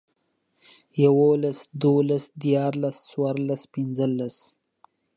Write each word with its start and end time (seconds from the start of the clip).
يوولس، 1.03 1.57
دوولس، 1.81 2.23
ديارلس، 2.41 2.97
څوارلس، 3.09 3.61
پينځلس 3.73 4.37